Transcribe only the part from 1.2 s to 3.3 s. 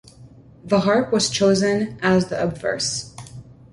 chosen as the obverse.